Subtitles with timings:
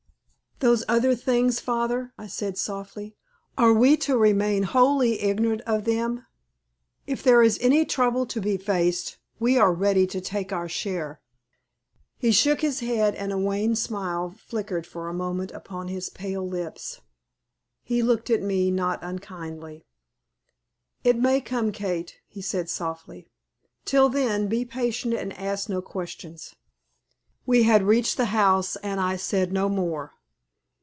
[0.63, 3.15] "Those other things, father," I said, softly.
[3.57, 6.27] "Are we to remain wholly ignorant of them?
[7.07, 11.19] If there is any trouble to be faced, we are ready to take our share."
[12.19, 16.47] He shook his head, and a wan smile flickered for a moment upon his pale
[16.47, 17.01] lips.
[17.81, 19.87] He looked at me not unkindly.
[21.03, 23.25] "It may come, Kate," he said, softly.
[23.83, 26.53] "Till then, be patient and ask no questions."
[27.47, 30.11] We had reached the house, and I said no more.